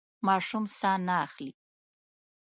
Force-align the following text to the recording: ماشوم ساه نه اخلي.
ماشوم 0.27 0.65
ساه 0.79 0.97
نه 1.07 1.15
اخلي. 1.25 1.49